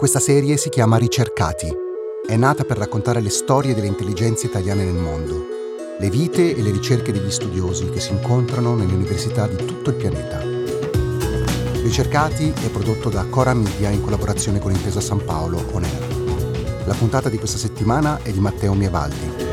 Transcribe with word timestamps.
Questa 0.00 0.18
serie 0.18 0.56
si 0.56 0.70
chiama 0.70 0.96
Ricercati. 0.96 1.70
È 2.26 2.34
nata 2.34 2.64
per 2.64 2.78
raccontare 2.78 3.20
le 3.20 3.28
storie 3.28 3.74
delle 3.74 3.86
intelligenze 3.86 4.46
italiane 4.46 4.82
nel 4.82 4.94
mondo, 4.94 5.44
le 5.98 6.08
vite 6.08 6.56
e 6.56 6.62
le 6.62 6.70
ricerche 6.70 7.12
degli 7.12 7.30
studiosi 7.30 7.90
che 7.90 8.00
si 8.00 8.12
incontrano 8.12 8.74
nelle 8.74 8.94
università 8.94 9.46
di 9.46 9.62
tutto 9.62 9.90
il 9.90 9.96
pianeta. 9.96 10.40
Ricercati 11.82 12.48
è 12.48 12.70
prodotto 12.70 13.10
da 13.10 13.26
Cora 13.26 13.52
Media 13.52 13.90
in 13.90 14.00
collaborazione 14.00 14.58
con 14.58 14.72
Intesa 14.72 15.02
San 15.02 15.22
Paolo 15.22 15.62
On 15.72 15.84
Air. 15.84 16.86
La 16.86 16.94
puntata 16.94 17.28
di 17.28 17.36
questa 17.36 17.58
settimana 17.58 18.22
è 18.22 18.32
di 18.32 18.40
Matteo 18.40 18.72
Mievaldi. 18.72 19.48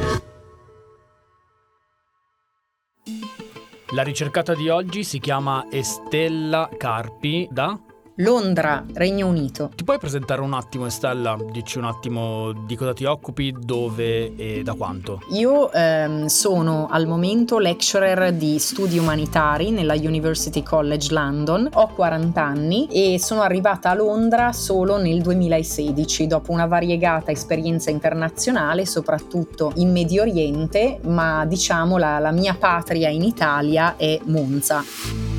La 3.90 4.04
ricercata 4.04 4.56
di 4.56 4.70
oggi 4.70 5.04
si 5.04 5.20
chiama 5.20 5.66
Estella 5.70 6.70
Carpi 6.78 7.50
da 7.52 7.78
Londra, 8.18 8.84
Regno 8.94 9.28
Unito. 9.28 9.70
Ti 9.76 9.84
puoi 9.84 10.00
presentare 10.00 10.42
un 10.42 10.54
attimo 10.54 10.88
Estella? 10.88 11.38
Dici 11.52 11.78
un 11.78 11.86
attimo 11.86 12.52
di 12.66 12.76
cosa 12.76 12.94
ti 12.94 13.06
occupi, 13.06 13.54
dove 13.58 14.36
e 14.36 14.64
da 14.64 14.74
quanto? 14.74 15.22
Io 15.34 15.72
ehm, 15.72 16.26
sono 16.26 16.88
al 16.90 17.06
momento 17.06 17.60
lecturer 17.60 18.34
di 18.34 18.58
studi 18.58 18.98
umanitari 18.98 19.70
nella 19.70 19.94
University 19.94 20.64
College 20.64 21.14
London, 21.14 21.70
ho 21.74 21.90
40 21.90 22.42
anni 22.42 22.88
e 22.90 23.20
sono 23.20 23.42
arrivata 23.42 23.92
a 23.92 23.94
Londra 23.94 24.52
solo 24.52 24.98
nel 24.98 25.22
2016 25.22 26.26
dopo 26.26 26.52
una 26.52 26.66
variegata 26.66 27.30
esperienza 27.30 27.92
internazionale, 27.92 28.88
soprattutto 28.88 29.74
in 29.76 29.92
Medio 29.92 30.24
Oriente, 30.24 31.00
ma 31.04 31.46
diciamo 31.46 31.98
la, 31.98 32.18
la 32.18 32.32
mia 32.32 32.56
patria 32.56 33.10
in 33.10 33.22
Italia 33.22 33.96
è 33.96 34.20
Monza 34.24 35.37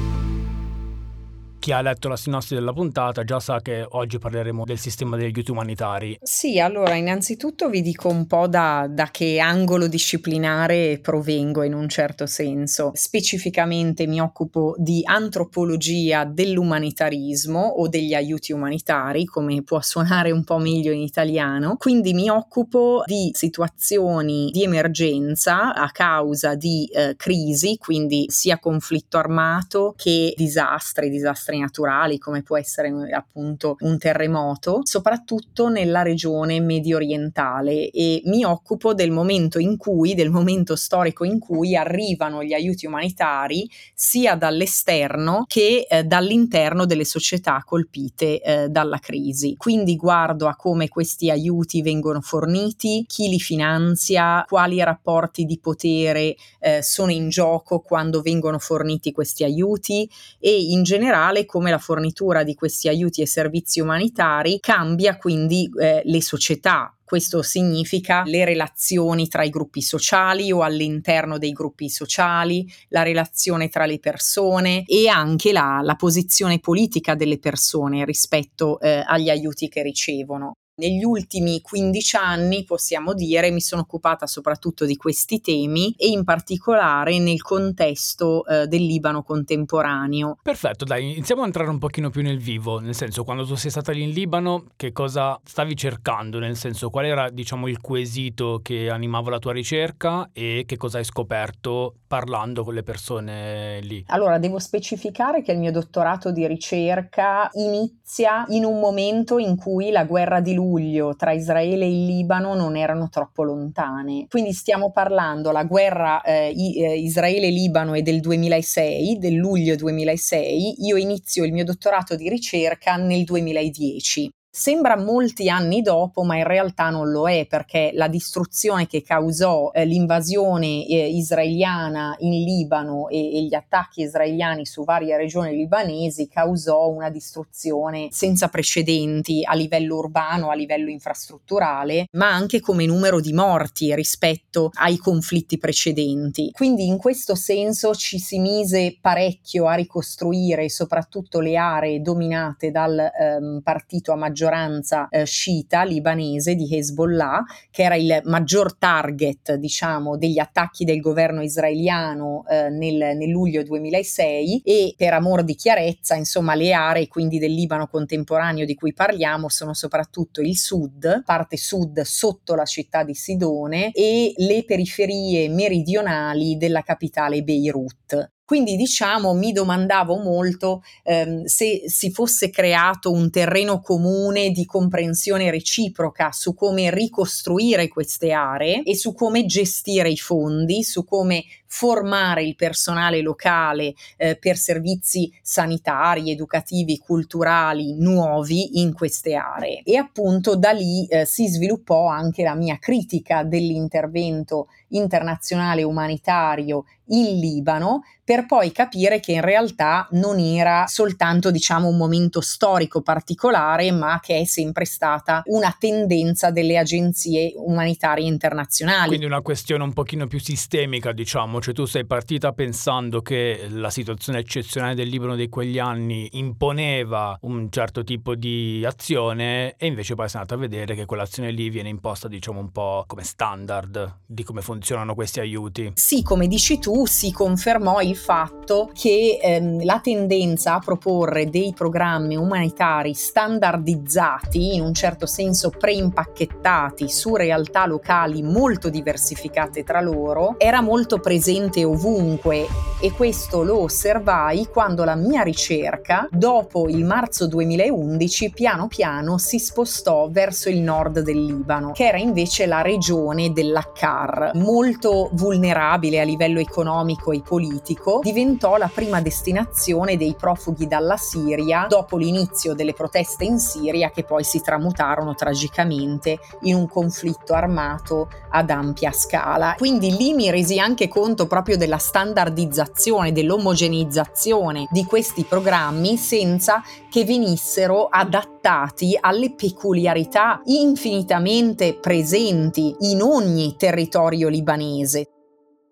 chi 1.58 1.72
ha 1.72 1.80
letto 1.80 2.08
la 2.08 2.16
sinossi 2.16 2.54
della 2.54 2.72
puntata 2.72 3.24
già 3.24 3.40
sa 3.40 3.60
che 3.60 3.84
oggi 3.86 4.18
parleremo 4.18 4.64
del 4.64 4.78
sistema 4.78 5.16
degli 5.16 5.26
aiuti 5.26 5.50
umanitari. 5.50 6.18
Sì, 6.22 6.60
allora 6.60 6.94
innanzitutto 6.94 7.68
vi 7.68 7.82
dico 7.82 8.08
un 8.08 8.26
po' 8.26 8.46
da, 8.46 8.86
da 8.88 9.10
che 9.10 9.38
angolo 9.38 9.88
disciplinare 9.88 10.98
provengo 11.02 11.62
in 11.62 11.74
un 11.74 11.88
certo 11.88 12.26
senso. 12.26 12.92
Specificamente 12.94 14.06
mi 14.06 14.20
occupo 14.20 14.74
di 14.78 15.02
antropologia 15.04 16.24
dell'umanitarismo 16.24 17.60
o 17.60 17.88
degli 17.88 18.14
aiuti 18.14 18.52
umanitari, 18.52 19.24
come 19.24 19.62
può 19.62 19.80
suonare 19.80 20.30
un 20.30 20.44
po' 20.44 20.58
meglio 20.58 20.92
in 20.92 21.00
italiano. 21.00 21.76
Quindi 21.76 22.14
mi 22.14 22.28
occupo 22.28 23.02
di 23.04 23.30
situazioni 23.34 24.50
di 24.52 24.62
emergenza 24.62 25.74
a 25.74 25.90
causa 25.90 26.54
di 26.54 26.86
eh, 26.86 27.14
crisi, 27.16 27.76
quindi 27.78 28.26
sia 28.28 28.58
conflitto 28.58 29.18
armato 29.18 29.94
che 29.96 30.32
disastri, 30.36 31.10
disastri 31.10 31.47
naturali 31.56 32.18
come 32.18 32.42
può 32.42 32.58
essere 32.58 32.92
appunto 33.12 33.76
un 33.80 33.96
terremoto, 33.96 34.80
soprattutto 34.82 35.68
nella 35.68 36.02
regione 36.02 36.60
medio 36.60 36.96
orientale 36.96 37.90
e 37.90 38.20
mi 38.26 38.44
occupo 38.44 38.92
del 38.92 39.10
momento 39.10 39.58
in 39.58 39.78
cui, 39.78 40.14
del 40.14 40.30
momento 40.30 40.76
storico 40.76 41.24
in 41.24 41.38
cui 41.38 41.74
arrivano 41.74 42.42
gli 42.42 42.52
aiuti 42.52 42.86
umanitari 42.86 43.68
sia 43.94 44.34
dall'esterno 44.34 45.44
che 45.46 45.86
eh, 45.88 46.04
dall'interno 46.04 46.84
delle 46.84 47.04
società 47.04 47.62
colpite 47.64 48.40
eh, 48.40 48.68
dalla 48.68 48.98
crisi. 48.98 49.54
Quindi 49.56 49.96
guardo 49.96 50.46
a 50.46 50.56
come 50.56 50.88
questi 50.88 51.30
aiuti 51.30 51.82
vengono 51.82 52.20
forniti, 52.20 53.04
chi 53.06 53.28
li 53.28 53.38
finanzia, 53.38 54.44
quali 54.46 54.82
rapporti 54.82 55.44
di 55.44 55.58
potere 55.58 56.34
eh, 56.60 56.82
sono 56.82 57.12
in 57.12 57.28
gioco 57.28 57.80
quando 57.80 58.20
vengono 58.20 58.58
forniti 58.58 59.12
questi 59.12 59.44
aiuti 59.44 60.08
e 60.38 60.50
in 60.50 60.82
generale 60.82 61.37
come 61.44 61.70
la 61.70 61.78
fornitura 61.78 62.42
di 62.42 62.54
questi 62.54 62.88
aiuti 62.88 63.22
e 63.22 63.26
servizi 63.26 63.80
umanitari 63.80 64.58
cambia 64.60 65.16
quindi 65.16 65.70
eh, 65.80 66.02
le 66.04 66.22
società, 66.22 66.94
questo 67.08 67.40
significa 67.40 68.22
le 68.26 68.44
relazioni 68.44 69.28
tra 69.28 69.42
i 69.42 69.48
gruppi 69.48 69.80
sociali 69.80 70.52
o 70.52 70.62
all'interno 70.62 71.38
dei 71.38 71.52
gruppi 71.52 71.88
sociali, 71.88 72.70
la 72.88 73.02
relazione 73.02 73.70
tra 73.70 73.86
le 73.86 73.98
persone 73.98 74.84
e 74.84 75.08
anche 75.08 75.52
la, 75.52 75.80
la 75.82 75.94
posizione 75.94 76.58
politica 76.58 77.14
delle 77.14 77.38
persone 77.38 78.04
rispetto 78.04 78.78
eh, 78.80 79.02
agli 79.06 79.30
aiuti 79.30 79.68
che 79.68 79.82
ricevono. 79.82 80.52
Negli 80.78 81.02
ultimi 81.02 81.60
15 81.60 82.16
anni, 82.16 82.62
possiamo 82.62 83.12
dire, 83.12 83.50
mi 83.50 83.60
sono 83.60 83.80
occupata 83.82 84.28
soprattutto 84.28 84.84
di 84.84 84.94
questi 84.94 85.40
temi 85.40 85.92
e 85.98 86.06
in 86.06 86.22
particolare 86.22 87.18
nel 87.18 87.42
contesto 87.42 88.46
eh, 88.46 88.68
del 88.68 88.84
Libano 88.84 89.24
contemporaneo. 89.24 90.38
Perfetto, 90.40 90.84
dai, 90.84 91.10
iniziamo 91.14 91.42
a 91.42 91.46
entrare 91.46 91.68
un 91.68 91.78
pochino 91.78 92.10
più 92.10 92.22
nel 92.22 92.38
vivo, 92.38 92.78
nel 92.78 92.94
senso 92.94 93.24
quando 93.24 93.44
tu 93.44 93.56
sei 93.56 93.72
stata 93.72 93.90
lì 93.90 94.04
in 94.04 94.10
Libano, 94.10 94.66
che 94.76 94.92
cosa 94.92 95.36
stavi 95.44 95.74
cercando, 95.74 96.38
nel 96.38 96.54
senso 96.54 96.90
qual 96.90 97.06
era, 97.06 97.28
diciamo, 97.28 97.66
il 97.66 97.80
quesito 97.80 98.60
che 98.62 98.88
animava 98.88 99.30
la 99.30 99.40
tua 99.40 99.52
ricerca 99.52 100.30
e 100.32 100.62
che 100.64 100.76
cosa 100.76 100.98
hai 100.98 101.04
scoperto 101.04 101.94
parlando 102.06 102.62
con 102.62 102.74
le 102.74 102.84
persone 102.84 103.80
lì? 103.80 104.04
Allora, 104.10 104.38
devo 104.38 104.60
specificare 104.60 105.42
che 105.42 105.50
il 105.50 105.58
mio 105.58 105.72
dottorato 105.72 106.30
di 106.30 106.46
ricerca 106.46 107.50
inizia 107.54 108.44
in 108.50 108.64
un 108.64 108.78
momento 108.78 109.38
in 109.38 109.56
cui 109.56 109.90
la 109.90 110.04
guerra 110.04 110.38
di 110.38 110.54
luglio 110.54 110.66
luglio 110.68 111.14
tra 111.16 111.32
Israele 111.32 111.84
e 111.84 111.90
il 111.90 112.04
Libano 112.04 112.54
non 112.54 112.76
erano 112.76 113.08
troppo 113.08 113.42
lontane. 113.42 114.26
Quindi 114.28 114.52
stiamo 114.52 114.90
parlando, 114.90 115.50
la 115.50 115.64
guerra 115.64 116.20
eh, 116.22 116.52
eh 116.54 116.98
Israele-Libano 116.98 117.94
è 117.94 118.02
del 118.02 118.20
2006, 118.20 119.18
del 119.18 119.34
luglio 119.34 119.74
2006, 119.76 120.84
io 120.84 120.96
inizio 120.96 121.44
il 121.44 121.52
mio 121.52 121.64
dottorato 121.64 122.14
di 122.14 122.28
ricerca 122.28 122.96
nel 122.96 123.24
2010. 123.24 124.30
Sembra 124.50 124.96
molti 124.96 125.50
anni 125.50 125.82
dopo, 125.82 126.22
ma 126.22 126.36
in 126.38 126.44
realtà 126.44 126.88
non 126.88 127.10
lo 127.10 127.28
è 127.28 127.46
perché 127.46 127.90
la 127.92 128.08
distruzione 128.08 128.86
che 128.86 129.02
causò 129.02 129.70
eh, 129.72 129.84
l'invasione 129.84 130.86
eh, 130.86 131.06
israeliana 131.10 132.16
in 132.20 132.44
Libano 132.44 133.08
e, 133.08 133.36
e, 133.36 133.42
gli 133.42 133.54
attacchi 133.54 134.02
israeliani 134.02 134.64
su 134.64 134.84
varie 134.84 135.18
regioni 135.18 135.54
libanesi 135.54 136.28
causò 136.28 136.88
una 136.88 137.10
distruzione 137.10 138.08
senza 138.10 138.48
precedenti 138.48 139.42
a 139.44 139.54
livello 139.54 139.98
urbano, 139.98 140.48
a 140.48 140.54
livello 140.54 140.88
infrastrutturale, 140.88 142.06
ma 142.12 142.32
anche 142.32 142.60
come 142.60 142.86
numero 142.86 143.20
di 143.20 143.34
morti 143.34 143.94
rispetto 143.94 144.70
ai 144.72 144.96
conflitti 144.96 145.58
precedenti. 145.58 146.50
Quindi 146.52 146.86
in 146.86 146.96
questo 146.96 147.34
senso 147.34 147.94
ci 147.94 148.18
si 148.18 148.38
mise 148.38 148.96
parecchio 148.98 149.66
a 149.66 149.74
ricostruire 149.74 150.70
soprattutto 150.70 151.40
le 151.40 151.56
aree 151.56 152.00
dominate 152.00 152.70
dal 152.70 152.98
ehm, 152.98 153.60
partito 153.62 154.12
a 154.12 154.16
maggioranza 154.16 154.46
maggioranza 154.48 155.08
eh, 155.10 155.24
sciita 155.24 155.84
libanese 155.84 156.54
di 156.54 156.74
Hezbollah, 156.74 157.44
che 157.70 157.82
era 157.82 157.94
il 157.94 158.20
maggior 158.24 158.76
target, 158.76 159.54
diciamo, 159.54 160.16
degli 160.16 160.38
attacchi 160.38 160.84
del 160.84 161.00
governo 161.00 161.42
israeliano 161.42 162.44
eh, 162.48 162.70
nel, 162.70 163.16
nel, 163.16 163.28
luglio 163.28 163.62
2006 163.62 164.62
e 164.64 164.94
per 164.96 165.12
amor 165.12 165.44
di 165.44 165.54
chiarezza, 165.54 166.14
insomma, 166.14 166.54
le 166.54 166.72
aree 166.72 167.08
quindi 167.08 167.38
del 167.38 167.52
Libano 167.52 167.86
contemporaneo 167.86 168.64
di 168.64 168.74
cui 168.74 168.92
parliamo 168.92 169.48
sono 169.48 169.74
soprattutto 169.74 170.40
il 170.40 170.56
sud, 170.56 171.22
parte 171.24 171.56
sud 171.56 172.00
sotto 172.00 172.54
la 172.54 172.64
città 172.64 173.04
di 173.04 173.14
Sidone 173.14 173.90
e 173.92 174.32
le 174.36 174.64
periferie 174.64 175.48
meridionali 175.48 176.56
della 176.56 176.82
capitale 176.82 177.42
Beirut. 177.42 178.36
Quindi 178.48 178.76
diciamo 178.76 179.34
mi 179.34 179.52
domandavo 179.52 180.16
molto 180.16 180.82
ehm, 181.02 181.44
se 181.44 181.82
si 181.84 182.10
fosse 182.10 182.48
creato 182.48 183.12
un 183.12 183.30
terreno 183.30 183.82
comune 183.82 184.52
di 184.52 184.64
comprensione 184.64 185.50
reciproca 185.50 186.32
su 186.32 186.54
come 186.54 186.90
ricostruire 186.90 187.88
queste 187.88 188.32
aree 188.32 188.84
e 188.84 188.96
su 188.96 189.12
come 189.12 189.44
gestire 189.44 190.08
i 190.08 190.16
fondi, 190.16 190.82
su 190.82 191.04
come 191.04 191.44
formare 191.66 192.42
il 192.42 192.56
personale 192.56 193.20
locale 193.20 193.92
eh, 194.16 194.36
per 194.36 194.56
servizi 194.56 195.30
sanitari, 195.42 196.30
educativi, 196.30 196.96
culturali 196.96 197.96
nuovi 197.98 198.80
in 198.80 198.94
queste 198.94 199.34
aree. 199.34 199.82
E 199.84 199.98
appunto 199.98 200.56
da 200.56 200.70
lì 200.70 201.06
eh, 201.06 201.26
si 201.26 201.46
sviluppò 201.48 202.06
anche 202.06 202.42
la 202.42 202.54
mia 202.54 202.78
critica 202.78 203.42
dell'intervento 203.42 204.68
internazionale 204.88 205.82
umanitario 205.82 206.84
in 207.08 207.38
Libano 207.38 208.02
per 208.24 208.44
poi 208.44 208.72
capire 208.72 209.20
che 209.20 209.32
in 209.32 209.40
realtà 209.40 210.06
non 210.10 210.38
era 210.38 210.84
soltanto 210.86 211.50
diciamo 211.50 211.88
un 211.88 211.96
momento 211.96 212.42
storico 212.42 213.00
particolare 213.00 213.90
ma 213.90 214.20
che 214.22 214.40
è 214.40 214.44
sempre 214.44 214.84
stata 214.84 215.42
una 215.46 215.74
tendenza 215.78 216.50
delle 216.50 216.76
agenzie 216.76 217.54
umanitarie 217.56 218.26
internazionali. 218.26 219.08
Quindi 219.08 219.24
una 219.24 219.40
questione 219.40 219.82
un 219.82 219.94
pochino 219.94 220.26
più 220.26 220.40
sistemica 220.40 221.12
diciamo 221.12 221.60
cioè 221.60 221.72
tu 221.72 221.86
sei 221.86 222.04
partita 222.04 222.52
pensando 222.52 223.22
che 223.22 223.66
la 223.70 223.90
situazione 223.90 224.40
eccezionale 224.40 224.94
del 224.94 225.08
Libano 225.08 225.34
di 225.34 225.48
quegli 225.48 225.78
anni 225.78 226.28
imponeva 226.32 227.38
un 227.42 227.70
certo 227.70 228.04
tipo 228.04 228.34
di 228.34 228.84
azione 228.84 229.74
e 229.76 229.86
invece 229.86 230.14
poi 230.14 230.28
sei 230.28 230.40
andata 230.40 230.56
a 230.56 230.58
vedere 230.58 230.94
che 230.94 231.06
quell'azione 231.06 231.50
lì 231.50 231.70
viene 231.70 231.88
imposta, 231.88 232.28
diciamo, 232.28 232.60
un 232.60 232.70
po' 232.70 233.04
come 233.06 233.24
standard 233.24 234.20
di 234.26 234.42
come 234.42 234.60
funzionano 234.60 235.14
questi 235.14 235.40
aiuti. 235.40 235.92
Sì, 235.94 236.22
come 236.22 236.46
dici 236.46 236.78
tu, 236.78 236.97
si 237.06 237.30
confermò 237.30 238.00
il 238.00 238.16
fatto 238.16 238.90
che 238.92 239.38
ehm, 239.40 239.84
la 239.84 240.00
tendenza 240.02 240.74
a 240.74 240.78
proporre 240.80 241.48
dei 241.48 241.72
programmi 241.74 242.36
umanitari 242.36 243.14
standardizzati, 243.14 244.74
in 244.74 244.82
un 244.82 244.92
certo 244.94 245.26
senso 245.26 245.70
preimpacchettati 245.70 247.08
su 247.08 247.36
realtà 247.36 247.86
locali 247.86 248.42
molto 248.42 248.88
diversificate 248.88 249.84
tra 249.84 250.00
loro, 250.00 250.54
era 250.58 250.80
molto 250.80 251.18
presente 251.18 251.84
ovunque. 251.84 252.66
E 253.00 253.12
questo 253.12 253.62
lo 253.62 253.82
osservai 253.82 254.66
quando 254.66 255.04
la 255.04 255.14
mia 255.14 255.42
ricerca, 255.42 256.26
dopo 256.30 256.88
il 256.88 257.04
marzo 257.04 257.46
2011, 257.46 258.50
piano 258.50 258.88
piano 258.88 259.38
si 259.38 259.60
spostò 259.60 260.28
verso 260.30 260.68
il 260.68 260.80
nord 260.80 261.20
del 261.20 261.44
Libano, 261.44 261.92
che 261.92 262.08
era 262.08 262.18
invece 262.18 262.66
la 262.66 262.82
regione 262.82 263.52
dell'Akkar, 263.52 264.50
molto 264.54 265.30
vulnerabile 265.32 266.20
a 266.20 266.24
livello 266.24 266.58
economico 266.58 266.86
e 266.88 267.42
politico, 267.42 268.20
diventò 268.22 268.76
la 268.76 268.90
prima 268.92 269.20
destinazione 269.20 270.16
dei 270.16 270.34
profughi 270.34 270.86
dalla 270.86 271.16
Siria 271.16 271.86
dopo 271.88 272.16
l'inizio 272.16 272.74
delle 272.74 272.94
proteste 272.94 273.44
in 273.44 273.58
Siria 273.58 274.10
che 274.10 274.24
poi 274.24 274.42
si 274.44 274.60
tramutarono 274.60 275.34
tragicamente 275.34 276.38
in 276.62 276.74
un 276.74 276.88
conflitto 276.88 277.52
armato 277.52 278.28
ad 278.50 278.70
ampia 278.70 279.12
scala. 279.12 279.74
Quindi 279.76 280.16
lì 280.16 280.32
mi 280.32 280.50
resi 280.50 280.78
anche 280.78 281.08
conto 281.08 281.46
proprio 281.46 281.76
della 281.76 281.98
standardizzazione, 281.98 283.32
dell'omogeneizzazione 283.32 284.86
di 284.90 285.04
questi 285.04 285.44
programmi 285.44 286.16
senza 286.16 286.82
che 287.10 287.24
venissero 287.24 288.08
adattati 288.10 289.16
alle 289.20 289.52
peculiarità 289.54 290.60
infinitamente 290.64 291.94
presenti 291.94 292.94
in 293.00 293.22
ogni 293.22 293.76
territorio 293.76 294.48
libanese 294.48 295.28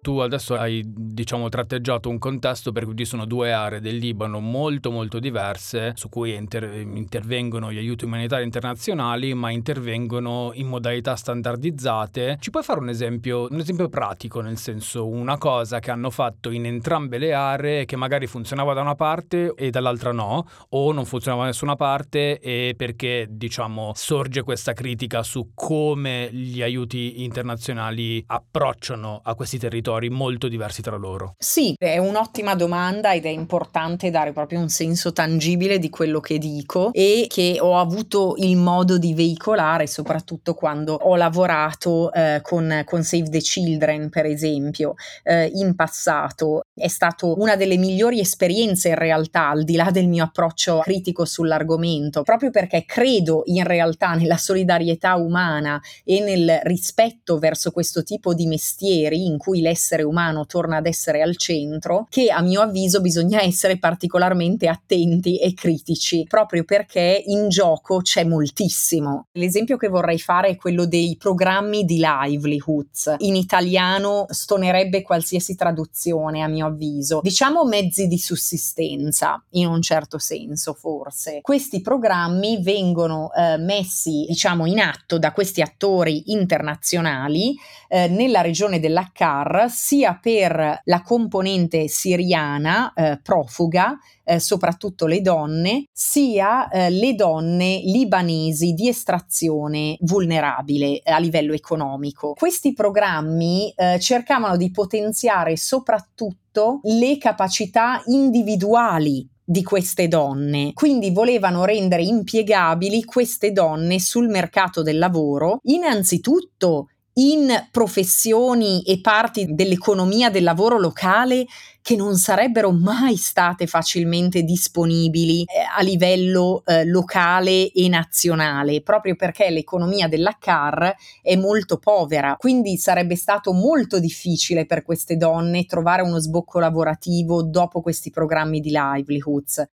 tu 0.06 0.18
adesso 0.18 0.54
hai 0.54 0.84
diciamo 0.86 1.48
tratteggiato 1.48 2.08
un 2.08 2.20
contesto 2.20 2.70
per 2.70 2.84
cui 2.84 2.94
ci 2.94 3.04
sono 3.04 3.24
due 3.24 3.52
aree 3.52 3.80
del 3.80 3.96
Libano 3.96 4.38
molto 4.38 4.92
molto 4.92 5.18
diverse 5.18 5.94
su 5.96 6.08
cui 6.08 6.32
inter- 6.32 6.72
intervengono 6.72 7.72
gli 7.72 7.78
aiuti 7.78 8.04
umanitari 8.04 8.44
internazionali 8.44 9.34
ma 9.34 9.50
intervengono 9.50 10.52
in 10.54 10.68
modalità 10.68 11.16
standardizzate. 11.16 12.36
Ci 12.38 12.50
puoi 12.50 12.62
fare 12.62 12.78
un 12.78 12.88
esempio, 12.88 13.48
un 13.50 13.58
esempio 13.58 13.88
pratico 13.88 14.40
nel 14.40 14.58
senso 14.58 15.08
una 15.08 15.38
cosa 15.38 15.80
che 15.80 15.90
hanno 15.90 16.10
fatto 16.10 16.50
in 16.50 16.66
entrambe 16.66 17.18
le 17.18 17.32
aree 17.32 17.84
che 17.84 17.96
magari 17.96 18.28
funzionava 18.28 18.74
da 18.74 18.82
una 18.82 18.94
parte 18.94 19.54
e 19.56 19.70
dall'altra 19.70 20.12
no 20.12 20.46
o 20.68 20.92
non 20.92 21.04
funzionava 21.04 21.42
da 21.42 21.48
nessuna 21.48 21.74
parte 21.74 22.38
e 22.38 22.74
perché 22.76 23.26
diciamo 23.28 23.90
sorge 23.96 24.44
questa 24.44 24.72
critica 24.72 25.24
su 25.24 25.50
come 25.52 26.28
gli 26.30 26.62
aiuti 26.62 27.24
internazionali 27.24 28.22
approcciano 28.24 29.20
a 29.24 29.34
questi 29.34 29.58
territori 29.58 29.94
territori 29.96 30.10
molto 30.10 30.48
diversi 30.48 30.82
tra 30.82 30.96
loro? 30.96 31.34
Sì, 31.38 31.74
è 31.78 31.98
un'ottima 31.98 32.54
domanda 32.54 33.12
ed 33.12 33.24
è 33.24 33.30
importante 33.30 34.10
dare 34.10 34.32
proprio 34.32 34.60
un 34.60 34.68
senso 34.68 35.12
tangibile 35.12 35.78
di 35.78 35.90
quello 35.90 36.20
che 36.20 36.38
dico 36.38 36.90
e 36.92 37.26
che 37.28 37.58
ho 37.60 37.78
avuto 37.78 38.34
il 38.38 38.56
modo 38.56 38.98
di 38.98 39.14
veicolare 39.14 39.86
soprattutto 39.86 40.54
quando 40.54 40.94
ho 40.94 41.16
lavorato 41.16 42.12
eh, 42.12 42.40
con, 42.42 42.82
con, 42.84 43.02
Save 43.02 43.28
the 43.28 43.38
Children, 43.38 44.08
per 44.08 44.26
esempio, 44.26 44.94
eh, 45.22 45.50
in 45.54 45.74
passato. 45.74 46.62
È 46.74 46.88
stata 46.88 47.26
una 47.26 47.56
delle 47.56 47.76
migliori 47.76 48.20
esperienze 48.20 48.88
in 48.88 48.96
realtà, 48.96 49.48
al 49.50 49.64
di 49.64 49.76
là 49.76 49.90
del 49.90 50.08
mio 50.08 50.24
approccio 50.24 50.80
critico 50.82 51.24
sull'argomento, 51.24 52.22
proprio 52.22 52.50
perché 52.50 52.84
credo 52.84 53.42
in 53.46 53.64
realtà 53.64 54.14
nella 54.14 54.36
solidarietà 54.36 55.14
umana 55.14 55.80
e 56.04 56.20
nel 56.20 56.60
rispetto 56.64 57.38
verso 57.38 57.70
questo 57.70 58.02
tipo 58.02 58.34
di 58.34 58.46
mestieri 58.46 59.24
in 59.24 59.38
cui 59.38 59.60
l'essere 59.60 59.85
l'essere 59.86 60.02
umano 60.02 60.46
torna 60.46 60.78
ad 60.78 60.86
essere 60.86 61.22
al 61.22 61.36
centro, 61.36 62.06
che 62.10 62.30
a 62.30 62.40
mio 62.40 62.62
avviso 62.62 63.00
bisogna 63.00 63.40
essere 63.42 63.78
particolarmente 63.78 64.66
attenti 64.66 65.38
e 65.38 65.54
critici, 65.54 66.24
proprio 66.28 66.64
perché 66.64 67.22
in 67.26 67.48
gioco 67.48 67.98
c'è 67.98 68.24
moltissimo. 68.24 69.26
L'esempio 69.32 69.76
che 69.76 69.88
vorrei 69.88 70.18
fare 70.18 70.48
è 70.48 70.56
quello 70.56 70.86
dei 70.86 71.16
programmi 71.16 71.84
di 71.84 72.00
livelihoods. 72.02 73.14
In 73.18 73.36
italiano 73.36 74.26
stonerebbe 74.28 75.02
qualsiasi 75.02 75.54
traduzione, 75.54 76.42
a 76.42 76.48
mio 76.48 76.66
avviso. 76.66 77.20
Diciamo 77.22 77.64
mezzi 77.64 78.08
di 78.08 78.18
sussistenza, 78.18 79.42
in 79.50 79.68
un 79.68 79.82
certo 79.82 80.18
senso, 80.18 80.72
forse. 80.72 81.38
Questi 81.42 81.80
programmi 81.80 82.60
vengono 82.60 83.30
eh, 83.32 83.56
messi, 83.56 84.24
diciamo, 84.26 84.66
in 84.66 84.80
atto 84.80 85.18
da 85.18 85.32
questi 85.32 85.60
attori 85.60 86.32
internazionali 86.32 87.54
eh, 87.88 88.08
nella 88.08 88.40
regione 88.40 88.80
dell'Akkar 88.80 89.70
sia 89.76 90.18
per 90.20 90.80
la 90.84 91.02
componente 91.02 91.86
siriana 91.86 92.94
eh, 92.94 93.20
profuga, 93.22 93.96
eh, 94.24 94.40
soprattutto 94.40 95.06
le 95.06 95.20
donne, 95.20 95.84
sia 95.92 96.68
eh, 96.68 96.88
le 96.88 97.14
donne 97.14 97.82
libanesi 97.84 98.72
di 98.72 98.88
estrazione 98.88 99.98
vulnerabile 100.00 101.02
a 101.04 101.18
livello 101.18 101.52
economico. 101.52 102.32
Questi 102.32 102.72
programmi 102.72 103.70
eh, 103.76 104.00
cercavano 104.00 104.56
di 104.56 104.70
potenziare 104.70 105.56
soprattutto 105.56 106.80
le 106.84 107.18
capacità 107.18 108.02
individuali 108.06 109.28
di 109.44 109.62
queste 109.62 110.08
donne. 110.08 110.72
Quindi 110.72 111.10
volevano 111.10 111.64
rendere 111.64 112.02
impiegabili 112.02 113.04
queste 113.04 113.52
donne 113.52 114.00
sul 114.00 114.28
mercato 114.28 114.82
del 114.82 114.98
lavoro, 114.98 115.60
innanzitutto 115.64 116.88
in 117.18 117.68
professioni 117.70 118.82
e 118.82 119.00
parti 119.00 119.54
dell'economia 119.54 120.28
del 120.30 120.42
lavoro 120.42 120.78
locale 120.78 121.46
che 121.80 121.94
non 121.94 122.16
sarebbero 122.16 122.72
mai 122.72 123.16
state 123.16 123.66
facilmente 123.66 124.42
disponibili 124.42 125.42
eh, 125.42 125.44
a 125.78 125.82
livello 125.82 126.62
eh, 126.66 126.84
locale 126.84 127.70
e 127.70 127.88
nazionale, 127.88 128.82
proprio 128.82 129.14
perché 129.14 129.50
l'economia 129.50 130.08
della 130.08 130.36
CAR 130.38 130.94
è 131.22 131.36
molto 131.36 131.78
povera, 131.78 132.34
quindi 132.36 132.76
sarebbe 132.76 133.14
stato 133.14 133.52
molto 133.52 134.00
difficile 134.00 134.66
per 134.66 134.82
queste 134.82 135.16
donne 135.16 135.64
trovare 135.64 136.02
uno 136.02 136.18
sbocco 136.18 136.58
lavorativo 136.58 137.44
dopo 137.44 137.80
questi 137.80 138.10
programmi 138.10 138.58
di 138.60 138.72
livelihoods. 138.72 139.64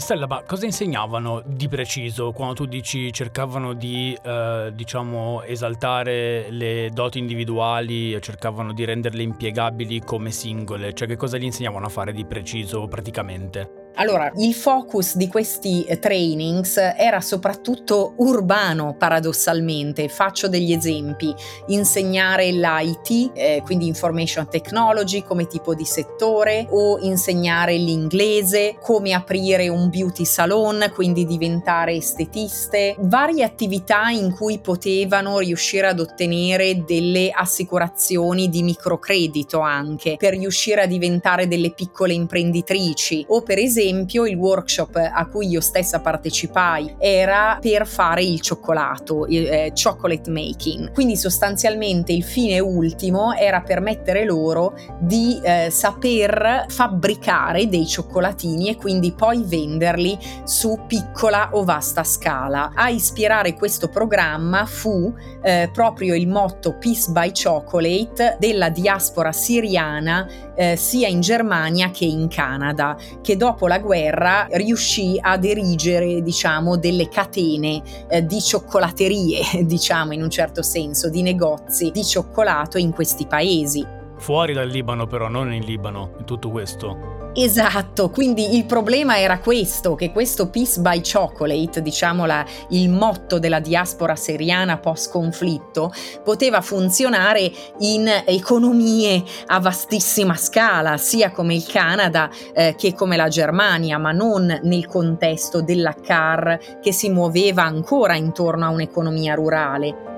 Stella, 0.00 0.26
ma 0.26 0.42
cosa 0.42 0.66
insegnavano 0.66 1.40
di 1.46 1.68
preciso 1.68 2.32
quando 2.32 2.54
tu 2.54 2.66
dici 2.66 3.12
cercavano 3.12 3.74
di, 3.74 4.16
eh, 4.22 4.72
diciamo, 4.74 5.42
esaltare 5.44 6.50
le 6.50 6.90
doti 6.92 7.18
individuali 7.20 8.20
cercavano 8.20 8.72
di 8.72 8.84
renderle 8.84 9.22
impiegabili 9.22 10.00
come 10.00 10.32
singole? 10.32 10.92
Cioè 10.92 11.06
che 11.06 11.16
cosa 11.16 11.38
gli 11.38 11.44
insegnavano 11.44 11.86
a 11.86 11.90
fare 11.90 12.12
di 12.12 12.24
preciso 12.24 12.88
praticamente? 12.88 13.83
Allora, 13.96 14.32
il 14.38 14.54
focus 14.54 15.14
di 15.14 15.28
questi 15.28 15.84
eh, 15.84 16.00
trainings 16.00 16.76
era 16.76 17.20
soprattutto 17.20 18.14
urbano, 18.16 18.96
paradossalmente. 18.98 20.08
Faccio 20.08 20.48
degli 20.48 20.72
esempi. 20.72 21.32
Insegnare 21.68 22.50
l'IT, 22.50 23.30
eh, 23.34 23.62
quindi 23.64 23.86
Information 23.86 24.48
Technology, 24.48 25.22
come 25.22 25.46
tipo 25.46 25.74
di 25.74 25.84
settore, 25.84 26.66
o 26.70 26.98
insegnare 27.02 27.76
l'inglese, 27.76 28.76
come 28.80 29.12
aprire 29.12 29.68
un 29.68 29.88
beauty 29.90 30.24
salon, 30.24 30.90
quindi 30.92 31.24
diventare 31.24 31.94
estetiste. 31.94 32.96
Varie 32.98 33.44
attività 33.44 34.08
in 34.08 34.32
cui 34.32 34.58
potevano 34.58 35.38
riuscire 35.38 35.86
ad 35.86 36.00
ottenere 36.00 36.82
delle 36.84 37.30
assicurazioni 37.30 38.48
di 38.48 38.64
microcredito 38.64 39.60
anche, 39.60 40.16
per 40.18 40.36
riuscire 40.36 40.82
a 40.82 40.86
diventare 40.86 41.46
delle 41.46 41.70
piccole 41.70 42.12
imprenditrici, 42.12 43.24
o 43.28 43.42
per 43.42 43.58
esempio 43.58 43.82
esempio 43.84 44.26
il 44.26 44.36
workshop 44.36 44.96
a 44.96 45.26
cui 45.26 45.48
io 45.48 45.60
stessa 45.60 46.00
partecipai 46.00 46.96
era 46.98 47.58
per 47.60 47.86
fare 47.86 48.22
il 48.22 48.40
cioccolato, 48.40 49.26
il 49.26 49.46
eh, 49.46 49.72
chocolate 49.74 50.30
making. 50.30 50.92
Quindi 50.92 51.16
sostanzialmente 51.16 52.12
il 52.12 52.24
fine 52.24 52.58
ultimo 52.60 53.34
era 53.34 53.60
permettere 53.60 54.24
loro 54.24 54.74
di 54.98 55.38
eh, 55.42 55.68
saper 55.70 56.66
fabbricare 56.68 57.68
dei 57.68 57.86
cioccolatini 57.86 58.70
e 58.70 58.76
quindi 58.76 59.12
poi 59.12 59.42
venderli 59.44 60.18
su 60.44 60.80
piccola 60.86 61.50
o 61.52 61.64
vasta 61.64 62.04
scala. 62.04 62.72
A 62.74 62.88
ispirare 62.88 63.54
questo 63.54 63.88
programma 63.88 64.64
fu 64.64 65.12
eh, 65.42 65.68
proprio 65.72 66.14
il 66.14 66.26
motto 66.26 66.76
Peace 66.78 67.10
by 67.10 67.32
Chocolate 67.32 68.36
della 68.38 68.70
diaspora 68.70 69.32
siriana 69.32 70.26
eh, 70.54 70.76
sia 70.76 71.08
in 71.08 71.20
Germania 71.20 71.90
che 71.90 72.04
in 72.04 72.28
Canada, 72.28 72.96
che 73.20 73.36
dopo 73.36 73.66
la 73.66 73.78
guerra 73.78 74.46
riuscì 74.50 75.18
ad 75.20 75.44
erigere, 75.44 76.22
diciamo, 76.22 76.76
delle 76.76 77.08
catene 77.08 77.82
eh, 78.08 78.24
di 78.24 78.40
cioccolaterie, 78.40 79.64
diciamo 79.66 80.12
in 80.12 80.22
un 80.22 80.30
certo 80.30 80.62
senso, 80.62 81.08
di 81.08 81.22
negozi 81.22 81.90
di 81.90 82.04
cioccolato 82.04 82.78
in 82.78 82.92
questi 82.92 83.26
paesi. 83.26 84.02
Fuori 84.16 84.52
dal 84.52 84.68
Libano 84.68 85.06
però, 85.06 85.28
non 85.28 85.52
in 85.52 85.64
Libano, 85.64 86.12
in 86.18 86.24
tutto 86.24 86.50
questo. 86.50 87.22
Esatto, 87.36 88.10
quindi 88.10 88.54
il 88.56 88.64
problema 88.64 89.18
era 89.18 89.40
questo, 89.40 89.96
che 89.96 90.12
questo 90.12 90.50
Peace 90.50 90.80
by 90.80 91.00
Chocolate, 91.02 91.82
diciamo 91.82 92.26
la, 92.26 92.46
il 92.68 92.88
motto 92.88 93.40
della 93.40 93.58
diaspora 93.58 94.14
seriana 94.14 94.78
post-conflitto, 94.78 95.92
poteva 96.22 96.60
funzionare 96.60 97.50
in 97.80 98.08
economie 98.24 99.24
a 99.46 99.58
vastissima 99.58 100.36
scala, 100.36 100.96
sia 100.96 101.32
come 101.32 101.56
il 101.56 101.66
Canada 101.66 102.30
eh, 102.54 102.76
che 102.78 102.94
come 102.94 103.16
la 103.16 103.26
Germania, 103.26 103.98
ma 103.98 104.12
non 104.12 104.60
nel 104.62 104.86
contesto 104.86 105.60
della 105.60 105.94
CAR 106.00 106.78
che 106.80 106.92
si 106.92 107.10
muoveva 107.10 107.64
ancora 107.64 108.14
intorno 108.14 108.64
a 108.64 108.68
un'economia 108.68 109.34
rurale. 109.34 110.13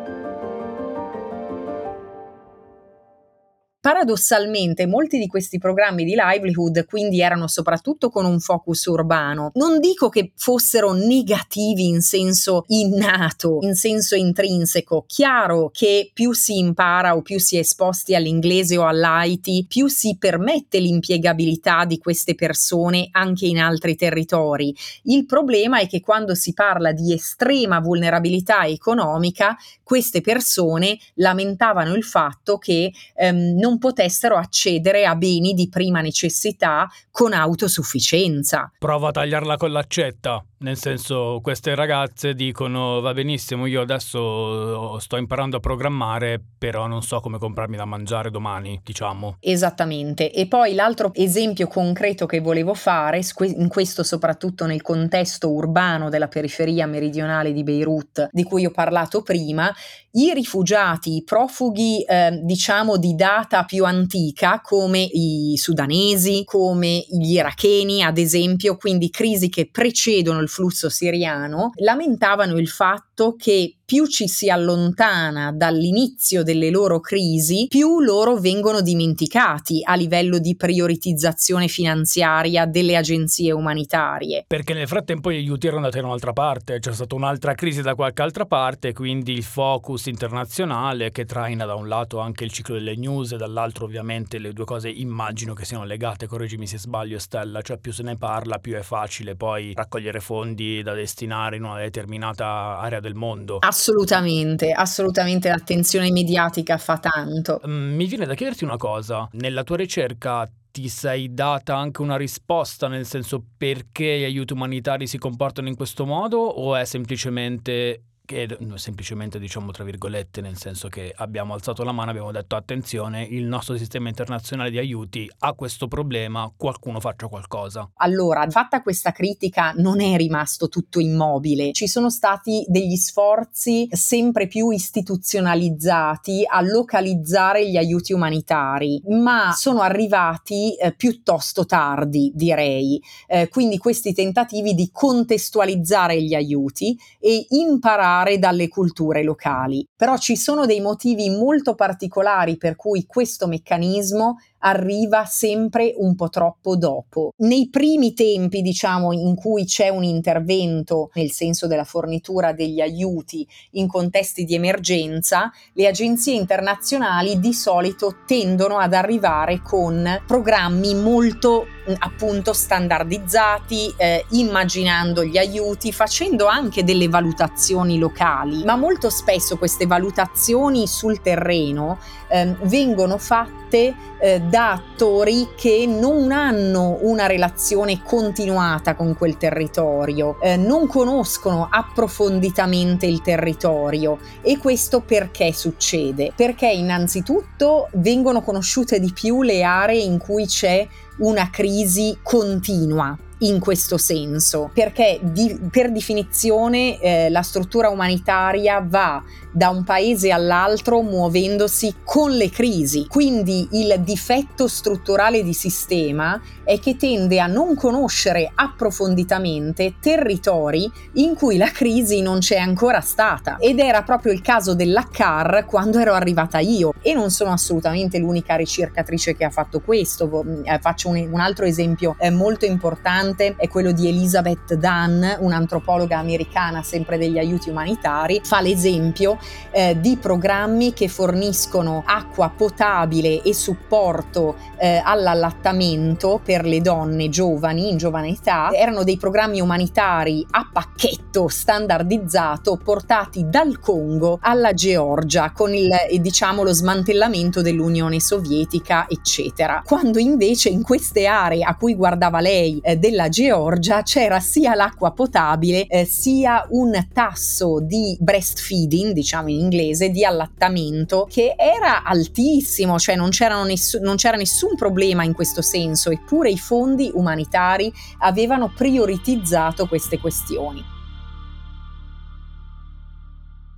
Paradossalmente 3.87 4.85
molti 4.85 5.17
di 5.17 5.29
questi 5.29 5.59
programmi 5.59 6.03
di 6.03 6.17
livelihood 6.19 6.87
quindi 6.87 7.21
erano 7.21 7.47
soprattutto 7.47 8.11
con 8.11 8.25
un 8.25 8.41
focus 8.41 8.87
urbano. 8.87 9.53
Non 9.55 9.79
dico 9.79 10.09
che 10.09 10.33
fossero 10.35 10.91
negativi 10.91 11.87
in 11.87 12.01
senso 12.01 12.65
innato, 12.67 13.59
in 13.61 13.77
senso 13.77 14.17
intrinseco. 14.17 15.05
Chiaro 15.07 15.71
che 15.73 16.11
più 16.13 16.33
si 16.33 16.59
impara 16.59 17.15
o 17.15 17.23
più 17.23 17.39
si 17.39 17.55
è 17.55 17.61
esposti 17.61 18.17
all'inglese 18.17 18.77
o 18.77 18.85
all'IT, 18.85 19.69
più 19.69 19.87
si 19.87 20.17
permette 20.19 20.81
l'impiegabilità 20.81 21.85
di 21.85 21.99
queste 21.99 22.35
persone 22.35 23.07
anche 23.13 23.47
in 23.47 23.61
altri 23.61 23.95
territori. 23.95 24.75
Il 25.03 25.27
problema 25.27 25.79
è 25.79 25.87
che 25.87 26.01
quando 26.01 26.35
si 26.35 26.55
parla 26.55 26.91
di 26.91 27.13
estrema 27.13 27.79
vulnerabilità 27.79 28.67
economica, 28.67 29.57
queste 29.85 30.23
persone 30.23 30.99
lamentavano 31.15 31.95
il 31.95 32.03
fatto 32.03 32.59
che 32.59 32.93
ehm, 33.15 33.57
non 33.57 33.75
potessero 33.79 34.37
accedere 34.37 35.05
a 35.07 35.15
beni 35.15 35.55
di 35.55 35.69
prima 35.69 36.01
necessità 36.01 36.89
con 37.11 37.33
autosufficienza. 37.33 38.71
Prova 38.79 39.09
a 39.09 39.13
tagliarla 39.13 39.57
con 39.57 39.73
l'accetta. 39.73 40.45
Nel 40.59 40.79
senso, 40.79 41.41
queste 41.43 41.75
ragazze 41.75 42.33
dicono 42.33 43.03
va 43.03 43.13
benissimo, 43.13 43.67
io 43.67 43.83
adesso 43.83 44.99
sto 45.01 45.17
imparando 45.19 45.59
a 45.59 45.61
programmare, 45.61 46.43
però 46.57 46.87
non 46.87 47.03
so 47.03 47.21
come 47.21 47.37
comprarmi 47.37 47.77
da 47.77 47.85
mangiare 47.85 48.31
domani, 48.31 48.81
diciamo. 48.83 49.37
Esattamente. 49.41 50.33
E 50.33 50.47
poi 50.47 50.73
l'altro 50.73 51.13
esempio 51.13 51.67
concreto 51.67 52.25
che 52.25 52.41
volevo 52.41 52.73
fare, 52.73 53.21
in 53.41 53.69
questo 53.69 54.03
soprattutto 54.03 54.65
nel 54.65 54.81
contesto 54.81 55.51
urbano 55.51 56.09
della 56.09 56.29
periferia 56.29 56.87
meridionale 56.87 57.53
di 57.53 57.63
Beirut, 57.63 58.29
di 58.33 58.43
cui 58.43 58.65
ho 58.65 58.71
parlato 58.71 59.21
prima, 59.21 59.71
i 60.13 60.33
rifugiati, 60.33 61.17
i 61.17 61.25
profughi, 61.25 62.03
eh, 62.03 62.41
diciamo, 62.43 62.97
di 62.97 63.15
data 63.15 63.65
più 63.65 63.85
antica, 63.85 64.63
come 64.63 65.01
i 65.01 65.53
sudanesi, 65.57 66.45
come 66.47 67.05
gli 67.07 67.33
iracheni, 67.33 68.03
ad 68.03 68.17
esempio, 68.17 68.77
quindi 68.77 69.11
crisi 69.11 69.51
che 69.51 69.69
precedono 69.71 70.45
il 70.47 70.53
flusso 70.53 70.89
siriano, 70.89 71.73
lamentavano 71.75 72.57
il 72.57 72.69
fatto 72.69 73.06
che 73.37 73.77
più 73.87 74.07
ci 74.07 74.27
si 74.27 74.51
allontana 74.51 75.53
dall'inizio 75.53 76.43
delle 76.43 76.71
loro 76.71 76.99
crisi, 76.99 77.67
più 77.69 78.01
loro 78.01 78.37
vengono 78.37 78.81
dimenticati 78.81 79.81
a 79.85 79.95
livello 79.95 80.39
di 80.39 80.57
prioritizzazione 80.57 81.69
finanziaria 81.69 82.67
delle 82.67 82.97
agenzie 82.97 83.53
umanitarie. 83.53 84.45
Perché 84.49 84.75
nel 84.75 84.89
frattempo 84.89 85.31
gli 85.31 85.37
aiuti 85.37 85.69
erano 85.69 85.85
andati 85.85 86.01
da 86.01 86.09
un'altra 86.09 86.33
parte, 86.33 86.81
c'è 86.81 86.93
stata 86.93 87.15
un'altra 87.15 87.55
crisi 87.55 87.81
da 87.81 87.95
qualche 87.95 88.23
altra 88.23 88.45
parte, 88.45 88.93
quindi 88.93 89.33
il 89.33 89.45
focus 89.45 90.07
internazionale 90.07 91.13
che 91.13 91.25
traina 91.25 91.65
da 91.65 91.77
un 91.77 91.87
lato 91.87 92.19
anche 92.19 92.43
il 92.43 92.51
ciclo 92.51 92.75
delle 92.75 92.97
news 92.97 93.33
e 93.33 93.37
dall'altro 93.37 93.85
ovviamente 93.85 94.39
le 94.39 94.53
due 94.53 94.65
cose 94.65 94.89
immagino 94.91 95.55
che 95.55 95.65
siano 95.65 95.85
legate, 95.85 96.27
correggimi 96.27 96.67
se 96.67 96.79
sbaglio 96.79 97.21
Stella, 97.21 97.63
cioè 97.63 97.79
più 97.79 97.93
se 97.93 98.03
ne 98.03 98.17
parla 98.17 98.59
più 98.59 98.75
è 98.75 98.83
facile 98.83 99.37
poi 99.37 99.75
raccogliere 99.77 100.19
fondi 100.19 100.83
da 100.83 100.93
destinare 100.93 101.55
in 101.55 101.63
una 101.63 101.79
determinata 101.79 102.79
area 102.79 102.99
del 103.07 103.15
mondo. 103.15 103.59
Assolutamente, 103.61 104.73
assolutamente 104.73 105.49
l'attenzione 105.49 106.11
mediatica 106.11 106.77
fa 106.77 106.99
tanto. 106.99 107.61
Mm, 107.67 107.95
mi 107.95 108.07
viene 108.07 108.27
da 108.27 108.35
chiederti 108.35 108.65
una 108.65 108.77
cosa, 108.77 109.29
nella 109.33 109.63
tua 109.63 109.77
ricerca 109.77 110.49
ti 110.71 110.89
sei 110.89 111.33
data 111.33 111.75
anche 111.75 112.03
una 112.03 112.17
risposta, 112.17 112.89
nel 112.89 113.07
senso 113.07 113.43
perché 113.57 114.19
gli 114.19 114.25
aiuti 114.25 114.53
umanitari 114.53 115.07
si 115.07 115.17
comportano 115.17 115.69
in 115.69 115.75
questo 115.75 116.05
modo 116.05 116.39
o 116.39 116.77
è 116.77 116.85
semplicemente 116.85 118.03
che 118.27 118.59
semplicemente 118.75 119.39
diciamo 119.39 119.71
tra 119.71 119.85
virgolette 119.85 120.43
nel 120.43 120.59
senso 120.59 120.89
che 120.89 121.15
abbiamo 121.17 121.55
alzato 121.55 121.85
la 121.85 121.93
mano 121.93 122.11
abbiamo 122.11 122.33
detto 122.33 122.57
attenzione 122.57 123.23
il 123.23 123.45
nostro 123.45 123.77
sistema 123.77 124.09
internazionale 124.09 124.71
di 124.71 124.79
aiuti 124.79 125.31
ha 125.39 125.53
questo 125.55 125.89
problema 125.89 126.53
qualcuno 126.55 127.01
faccia 127.01 127.29
qualcosa 127.29 127.89
allora 127.95 128.45
fatta 128.51 128.83
questa 128.83 129.13
critica 129.13 129.73
non 129.77 130.01
è 130.01 130.17
rimasto 130.17 130.69
tutto 130.69 130.99
immobile. 130.99 131.73
Ci 131.73 131.87
sono 131.87 132.11
stati 132.11 132.65
degli 132.69 132.97
sforzi 132.97 133.87
sempre 133.91 134.47
più 134.47 134.71
istituzionalizzati 134.71 136.45
a 136.47 136.61
localizzare 136.63 137.69
gli 137.69 137.77
aiuti 137.77 138.13
umanitari 138.13 139.01
ma 139.09 139.53
sono 139.53 139.81
arrivati 139.81 140.75
eh, 140.75 140.95
piuttosto 140.95 141.67
tardi 141.67 142.33
direi. 142.35 143.01
Eh, 143.27 143.49
quindi 143.49 143.79
questi 143.79 144.13
tentativi 144.13 144.75
di 144.75 144.91
contestualizzare 144.91 146.23
gli 146.23 146.35
aiuti 146.35 146.99
e 147.21 147.47
imparare 147.51 148.16
imparare 148.17 148.39
dalle 148.39 148.69
culture 148.69 149.23
locali. 149.23 149.87
Però 149.95 150.17
ci 150.17 150.37
sono 150.37 150.67
dei 150.67 150.81
motivi 150.81 151.29
molto 151.31 151.75
particolari 151.75 152.57
per 152.57 152.77
cui 152.77 153.05
questo 153.07 153.47
meccanismo 153.47 154.39
arriva 154.67 155.25
sempre 155.25 155.95
un 155.97 156.17
po' 156.17 156.29
troppo 156.29 156.77
dopo. 156.77 157.33
Nei 157.39 157.69
primi 157.71 158.15
tempi, 158.15 158.63
diciamo, 158.63 159.13
in 159.13 159.37
cui 159.37 159.65
c'è 159.65 159.89
un 159.89 160.03
intervento 160.03 161.11
nel 161.15 161.31
senso 161.31 161.69
della 161.69 161.85
fornitura 161.85 162.53
degli 162.53 162.81
aiuti 162.81 163.47
in 163.73 163.87
contesti 163.87 164.45
di 164.45 164.55
emergenza, 164.55 165.53
le 165.75 165.87
agenzie 165.87 166.35
internazionali 166.35 167.39
di 167.39 167.53
solito 167.53 168.17
tendono 168.27 168.79
ad 168.79 168.93
arrivare 168.93 169.63
con 169.63 170.23
programmi 170.27 170.95
molto 170.95 171.67
appunto 171.99 172.53
standardizzati, 172.53 173.95
eh, 173.97 174.25
immaginando 174.31 175.25
gli 175.25 175.39
aiuti, 175.39 175.93
facendo 175.93 176.47
anche 176.47 176.83
delle 176.83 177.09
valutazioni 177.09 177.99
locali, 177.99 178.65
ma 178.65 178.75
molto 178.75 179.09
spesso 179.09 179.57
queste 179.57 179.87
valutazioni 179.87 180.89
sul 180.89 181.21
terreno 181.21 181.99
eh, 182.29 182.57
vengono 182.63 183.19
fatte 183.19 183.95
eh, 184.19 184.41
da 184.41 184.56
attori 184.57 185.49
che 185.57 185.87
non 185.87 186.33
hanno 186.33 186.99
una 187.03 187.27
relazione 187.27 188.03
continuata 188.03 188.95
con 188.95 189.17
quel 189.17 189.37
territorio, 189.37 190.41
eh, 190.41 190.57
non 190.57 190.87
conoscono 190.87 191.69
approfonditamente 191.71 193.07
il 193.07 193.23
territorio 193.23 194.19
e 194.43 194.59
questo 194.59 195.01
perché 195.01 195.53
succede? 195.53 196.33
Perché 196.35 196.69
innanzitutto 196.69 197.89
vengono 197.95 198.43
conosciute 198.43 198.99
di 198.99 199.13
più 199.13 199.43
le 199.43 199.63
aree 199.63 200.01
in 200.03 200.19
cui 200.19 200.47
c'è 200.47 200.87
una 201.19 201.51
crisi 201.51 202.19
continua 202.23 203.17
in 203.39 203.59
questo 203.59 203.99
senso, 203.99 204.71
perché 204.73 205.19
di, 205.23 205.59
per 205.71 205.93
definizione 205.93 206.99
eh, 207.01 207.29
la 207.31 207.43
struttura 207.43 207.91
umanitaria 207.91 208.83
va 208.87 209.23
da 209.53 209.69
un 209.71 209.85
paese 209.85 210.31
all'altro 210.31 211.01
muovendosi 211.03 211.97
con 212.05 212.31
le 212.31 212.51
crisi. 212.51 213.07
Quindi 213.07 213.69
il 213.73 214.01
difetto 214.01 214.69
strutturale 214.69 215.43
di 215.43 215.53
sistema 215.53 216.41
è 216.63 216.79
che 216.79 216.97
tende 216.97 217.41
a 217.41 217.47
non 217.47 217.75
conoscere 217.75 218.51
approfonditamente 218.55 219.95
territori 220.01 220.91
in 221.15 221.35
cui 221.35 221.57
la 221.57 221.71
crisi 221.71 222.21
non 222.21 222.39
c'è 222.39 222.57
ancora 222.57 223.01
stata. 223.01 223.57
Ed 223.59 223.79
era 223.79 224.03
proprio 224.03 224.33
il 224.33 224.43
caso 224.43 224.75
dell'ACCAR 224.75 225.65
quando 225.67 225.99
ero 225.99 226.13
arrivata 226.13 226.59
io. 226.59 226.93
E 227.01 227.15
non 227.15 227.31
sono 227.31 227.53
assolutamente 227.53 228.19
l'unica 228.19 228.57
ricercatrice 228.57 229.37
che 229.37 229.45
ha 229.45 229.51
fatto 229.51 229.81
questo. 229.81 230.45
Eh, 230.65 230.79
faccio 230.81 231.09
un, 231.09 231.29
un 231.31 231.41
altro 231.41 231.65
esempio 231.65 232.17
eh, 232.19 232.31
molto 232.31 232.67
importante 232.67 233.25
importante 233.27 233.55
è 233.57 233.69
quello 233.69 233.93
di 233.93 234.09
Elizabeth 234.09 234.75
Dunn, 234.75 235.25
un'antropologa 235.41 236.19
americana 236.19 236.83
sempre 236.83 237.19
degli 237.19 237.39
aiuti 237.39 237.71
umanitari, 237.71 238.41
fa 238.45 238.61
l'esempio 238.61 239.39
eh, 239.71 239.99
di 240.01 240.17
programmi 240.17 240.93
che 240.93 241.09
forniscono 241.09 242.03
acqua 242.07 242.53
potabile 242.57 243.43
e 243.43 243.53
supporto 243.53 244.57
eh, 244.79 245.01
all'allattamento 245.03 246.41
per 246.45 246.65
le 246.65 246.81
donne 246.81 247.29
giovani 247.29 247.91
in 247.91 247.97
giovane 247.97 248.29
età. 248.29 248.71
Erano 248.73 249.03
dei 249.03 249.17
programmi 249.17 249.61
umanitari 249.61 250.47
a 250.51 250.69
pacchetto 250.73 251.49
standardizzato 251.49 252.79
portati 252.83 253.47
dal 253.49 253.81
Congo 253.81 254.39
alla 254.41 254.73
Georgia 254.73 255.51
con 255.53 255.75
il 255.75 255.91
eh, 255.93 256.21
diciamo 256.21 256.63
lo 256.63 256.73
smantellamento 256.73 257.63
dell'Unione 257.63 258.21
Sovietica, 258.21 259.07
eccetera. 259.09 259.83
Quando 259.85 260.19
invece 260.19 260.69
in 260.69 260.83
queste 260.83 261.27
aree 261.27 261.63
a 261.63 261.75
cui 261.77 261.95
guardava 261.95 262.41
lei 262.41 262.81
eh, 262.83 262.97
della 262.97 263.16
Georgia 263.29 264.03
c'era 264.03 264.39
sia 264.41 264.75
l'acqua 264.75 265.13
potabile 265.13 265.87
eh, 265.87 266.05
sia 266.05 266.67
un 266.71 267.09
tasso 267.13 267.81
di 267.81 268.17
breastfeeding, 268.21 269.13
diciamo 269.13 269.49
in 269.49 269.61
inglese, 269.61 270.11
di 270.11 270.25
allattamento 270.25 271.27
che 271.29 271.55
era 271.57 272.05
altissimo, 272.05 272.99
cioè 272.99 273.17
non, 273.17 273.31
ness- 273.67 273.99
non 274.01 274.17
c'era 274.17 274.37
nessun 274.37 274.77
problema 274.77 275.25
in 275.25 275.33
questo 275.33 275.63
senso, 275.63 276.11
eppure 276.11 276.51
i 276.51 276.59
fondi 276.59 277.11
umanitari 277.13 277.93
avevano 278.19 278.73
prioritizzato 278.75 279.87
queste 279.87 280.19
questioni. 280.19 280.95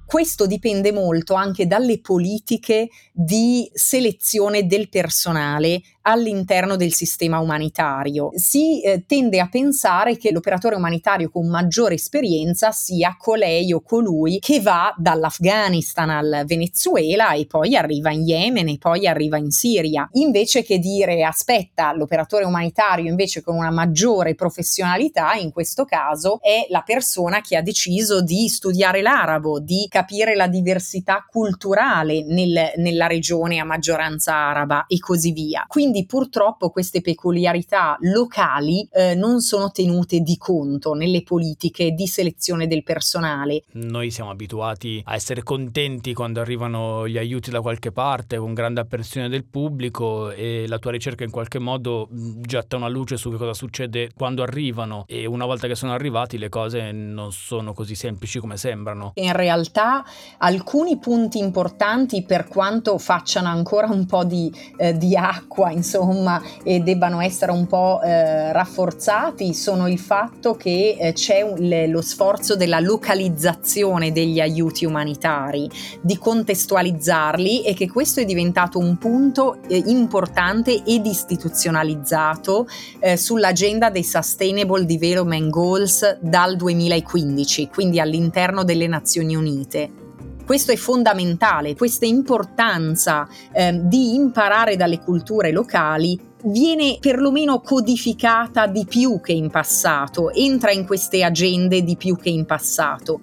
Questo 0.09 0.47
dipende 0.47 0.91
molto 0.91 1.35
anche 1.35 1.67
dalle 1.67 2.01
politiche 2.01 2.89
di 3.13 3.69
selezione 3.75 4.67
del 4.67 4.89
personale 4.89 5.83
all'interno 6.09 6.77
del 6.77 6.95
sistema 6.95 7.39
umanitario. 7.39 8.31
Si 8.35 8.81
eh, 8.83 9.05
tende 9.07 9.41
a 9.41 9.49
pensare 9.49 10.17
che 10.17 10.33
l'operatore 10.33 10.75
umanitario 10.75 11.29
con 11.29 11.49
maggiore 11.49 11.95
esperienza 11.95 12.71
sia 12.71 13.15
colei 13.19 13.73
o 13.75 13.83
colui 13.83 14.39
che 14.39 14.61
va 14.61 14.95
dall'Afghanistan 14.97 16.09
al 16.09 16.45
Venezuela 16.47 17.33
e 17.33 17.47
poi 17.47 17.77
arriva 17.77 18.11
in 18.11 18.23
Yemen 18.23 18.69
e 18.69 18.79
poi 18.79 19.07
arriva 19.07 19.37
in 19.37 19.51
Siria, 19.51 20.09
invece 20.13 20.63
che 20.63 20.79
dire 20.79 21.23
aspetta, 21.25 21.93
l'operatore 21.93 22.45
umanitario 22.45 23.11
invece 23.11 23.43
con 23.43 23.57
una 23.57 23.71
maggiore 23.71 24.35
professionalità, 24.35 25.35
in 25.35 25.53
questo 25.53 25.85
caso 25.85 26.39
è 26.41 26.67
la 26.71 26.83
persona 26.85 27.43
che 27.43 27.57
ha 27.57 27.63
deciso 27.63 28.23
di 28.23 28.49
studiare 28.49 29.03
l'arabo, 29.03 29.61
di 29.61 29.87
capire 29.91 30.35
la 30.35 30.49
diversità 30.49 31.27
culturale 31.31 32.25
nel, 32.25 32.73
nella 32.77 33.07
regione 33.07 33.59
a 33.59 33.65
maggioranza 33.65 34.33
araba 34.35 34.87
e 34.87 34.99
così 34.99 35.33
via. 35.33 35.65
Quindi 35.69 35.98
quindi 35.99 36.07
purtroppo 36.07 36.71
queste 36.71 37.01
peculiarità 37.01 37.97
locali 38.01 38.89
eh, 38.93 39.15
non 39.15 39.41
sono 39.41 39.71
tenute 39.71 40.21
di 40.21 40.37
conto 40.37 40.93
nelle 40.95 41.23
politiche 41.23 41.91
di 41.93 42.07
selezione 42.07 42.67
del 42.67 42.83
personale. 42.83 43.63
Noi 43.73 44.11
siamo 44.11 44.31
abituati 44.31 45.03
a 45.05 45.15
essere 45.15 45.43
contenti 45.43 46.15
quando 46.15 46.41
arrivano 46.41 47.09
gli 47.09 47.19
aiuti 47.19 47.51
da 47.51 47.61
qualche 47.61 47.91
parte, 47.91 48.37
con 48.37 48.55
grande 48.55 48.81
apprensione 48.81 49.29
del 49.29 49.45
pubblico 49.45 50.31
e 50.31 50.67
la 50.69 50.79
tua 50.79 50.93
ricerca 50.93 51.25
in 51.25 51.31
qualche 51.31 51.59
modo 51.59 52.09
getta 52.11 52.77
una 52.77 52.89
luce 52.89 53.17
su 53.17 53.31
che 53.31 53.37
cosa 53.37 53.55
succede 53.55 54.11
quando 54.15 54.43
arrivano 54.43 55.05
e 55.07 55.27
una 55.27 55.47
volta 55.47 55.67
che 55.67 55.75
sono 55.75 55.93
arrivati 55.93 56.39
le 56.39 56.49
cose 56.49 56.93
non 56.93 57.33
sono 57.33 57.73
così 57.73 57.95
semplici 57.95 58.39
come 58.39 58.57
sembrano. 58.57 59.13
In 59.15 59.33
realtà 59.33 60.05
alcuni 60.39 60.99
punti 60.99 61.39
importanti 61.39 62.23
per 62.23 62.47
quanto 62.47 62.99
facciano 62.99 63.49
ancora 63.49 63.89
un 63.89 64.07
po' 64.07 64.25
di, 64.25 64.53
eh, 64.77 64.97
di 64.97 65.17
acqua 65.17 65.71
insomma 65.79 66.43
e 66.63 66.81
debbano 66.81 67.21
essere 67.21 67.53
un 67.53 67.67
po' 67.67 68.01
eh, 68.03 68.53
rafforzati 68.53 69.55
sono 69.55 69.89
il 69.89 69.99
fatto 69.99 70.55
che 70.55 70.97
eh, 70.99 71.13
c'è 71.13 71.43
un, 71.43 71.55
le, 71.59 71.87
lo 71.87 72.03
sforzo 72.03 72.57
della 72.57 72.81
localizzazione 72.81 74.13
degli 74.13 74.41
aiuti 74.41 74.85
umanitari, 74.85 75.69
di 76.01 76.19
contestualizzarli 76.19 77.63
e 77.65 77.75
che 77.75 77.89
questo 77.89 78.21
è 78.21 78.25
diventato 78.25 78.79
un 78.79 78.99
punto 78.99 79.59
eh, 79.69 79.83
importante 79.87 80.83
ed 80.85 81.07
istituzionalizzato 81.07 82.67
eh, 83.01 83.17
sull'agenda 83.17 83.91
dei 83.91 84.05
Sustainable 84.05 84.85
Development 84.85 85.51
Goals 85.51 86.19
dal 86.21 86.57
2015, 86.57 87.69
quindi 87.69 88.01
all'interno 88.01 88.65
delle 88.65 88.87
Nazioni 88.87 89.35
Unite. 89.37 90.08
Questo 90.49 90.73
è 90.73 90.77
fondamentale, 90.77 91.77
questa 91.77 92.07
importanza 92.07 93.29
eh, 93.53 93.79
di 93.83 94.15
imparare 94.15 94.77
dalle 94.77 94.99
culture 94.99 95.53
locali 95.53 96.19
viene 96.45 96.97
perlomeno 96.99 97.61
codificata 97.61 98.67
di 98.67 98.87
più 98.87 99.21
che 99.21 99.33
in 99.33 99.51
passato, 99.51 100.31
entra 100.33 100.71
in 100.71 100.87
queste 100.87 101.23
agende 101.23 101.83
di 101.83 101.99
più 101.99 102.17
che 102.17 102.31
in 102.31 102.47
passato. 102.47 103.21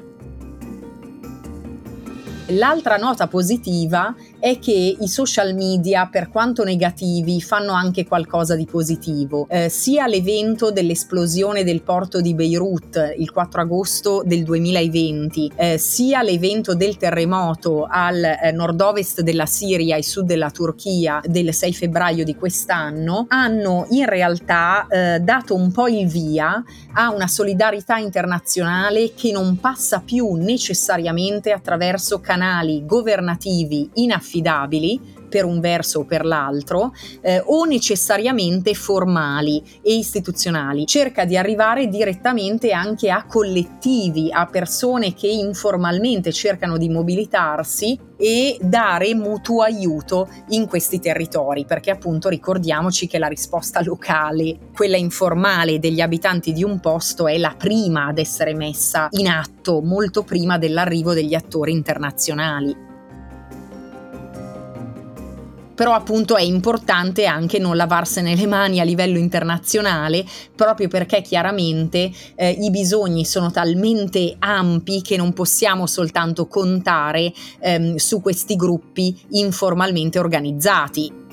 L'altra 2.49 2.97
nota 2.97 3.25
positiva 3.25 4.13
è 4.45 4.59
che 4.59 4.95
i 4.99 5.07
social 5.07 5.55
media, 5.55 6.05
per 6.05 6.29
quanto 6.29 6.63
negativi, 6.63 7.41
fanno 7.41 7.71
anche 7.71 8.05
qualcosa 8.05 8.55
di 8.55 8.67
positivo. 8.67 9.47
Eh, 9.49 9.69
sia 9.69 10.05
l'evento 10.05 10.69
dell'esplosione 10.69 11.63
del 11.63 11.81
porto 11.81 12.21
di 12.21 12.35
Beirut 12.35 13.15
il 13.17 13.31
4 13.31 13.61
agosto 13.61 14.21
del 14.23 14.43
2020, 14.43 15.51
eh, 15.55 15.77
sia 15.79 16.21
l'evento 16.21 16.75
del 16.75 16.95
terremoto 16.95 17.87
al 17.89 18.23
eh, 18.23 18.51
nord-ovest 18.51 19.21
della 19.21 19.47
Siria 19.47 19.95
e 19.95 20.03
sud 20.03 20.27
della 20.27 20.51
Turchia 20.51 21.21
del 21.25 21.51
6 21.51 21.73
febbraio 21.73 22.23
di 22.23 22.35
quest'anno, 22.35 23.25
hanno 23.29 23.87
in 23.89 24.05
realtà 24.05 24.85
eh, 24.87 25.19
dato 25.21 25.55
un 25.55 25.71
po' 25.71 25.87
il 25.87 26.05
via 26.05 26.63
a 26.93 27.09
una 27.09 27.27
solidarietà 27.27 27.97
internazionale 27.97 29.15
che 29.15 29.31
non 29.31 29.57
passa 29.59 30.03
più 30.05 30.35
necessariamente 30.35 31.51
attraverso 31.51 32.19
canali 32.19 32.85
governativi 32.85 33.89
inaffidabili 33.95 34.33
affidabili 34.35 35.13
per 35.29 35.43
un 35.43 35.59
verso 35.59 35.99
o 35.99 36.05
per 36.05 36.23
l'altro 36.23 36.93
eh, 37.21 37.41
o 37.45 37.65
necessariamente 37.65 38.73
formali 38.73 39.61
e 39.81 39.95
istituzionali. 39.95 40.85
Cerca 40.85 41.25
di 41.25 41.35
arrivare 41.35 41.87
direttamente 41.87 42.71
anche 42.71 43.09
a 43.09 43.25
collettivi, 43.25 44.29
a 44.31 44.45
persone 44.45 45.13
che 45.13 45.27
informalmente 45.27 46.31
cercano 46.31 46.77
di 46.77 46.89
mobilitarsi 46.89 47.99
e 48.17 48.57
dare 48.61 49.13
mutuo 49.13 49.61
aiuto 49.61 50.29
in 50.49 50.67
questi 50.67 50.99
territori, 51.01 51.65
perché 51.65 51.91
appunto 51.91 52.29
ricordiamoci 52.29 53.07
che 53.07 53.17
la 53.17 53.27
risposta 53.27 53.83
locale, 53.83 54.57
quella 54.73 54.95
informale 54.95 55.79
degli 55.79 55.99
abitanti 55.99 56.53
di 56.53 56.63
un 56.63 56.79
posto, 56.79 57.27
è 57.27 57.37
la 57.37 57.55
prima 57.57 58.05
ad 58.05 58.19
essere 58.19 58.53
messa 58.53 59.07
in 59.11 59.27
atto, 59.27 59.81
molto 59.81 60.23
prima 60.23 60.57
dell'arrivo 60.57 61.13
degli 61.13 61.33
attori 61.33 61.73
internazionali 61.73 62.84
però 65.75 65.93
appunto 65.93 66.35
è 66.37 66.41
importante 66.41 67.25
anche 67.25 67.59
non 67.59 67.75
lavarsene 67.75 68.35
le 68.35 68.47
mani 68.47 68.79
a 68.79 68.83
livello 68.83 69.17
internazionale 69.17 70.25
proprio 70.55 70.87
perché 70.87 71.21
chiaramente 71.21 72.11
eh, 72.35 72.49
i 72.49 72.71
bisogni 72.71 73.25
sono 73.25 73.51
talmente 73.51 74.35
ampi 74.39 75.01
che 75.01 75.17
non 75.17 75.33
possiamo 75.33 75.85
soltanto 75.85 76.47
contare 76.47 77.31
ehm, 77.59 77.95
su 77.95 78.21
questi 78.21 78.55
gruppi 78.55 79.15
informalmente 79.31 80.17
organizzati. 80.17 81.23